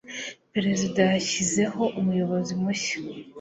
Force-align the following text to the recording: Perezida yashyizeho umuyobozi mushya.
Perezida 0.53 1.01
yashyizeho 1.13 1.83
umuyobozi 1.99 2.51
mushya. 2.61 2.97